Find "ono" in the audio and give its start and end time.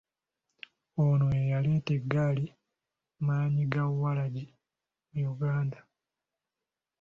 1.03-1.25